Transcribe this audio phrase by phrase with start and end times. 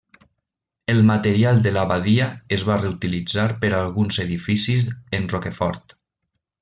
[0.93, 4.89] El material de l'abadia es va reutilitzar per a alguns edificis
[5.19, 5.97] en Rochefort.